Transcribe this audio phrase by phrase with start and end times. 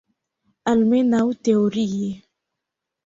[0.71, 2.11] Almenaŭ teorie.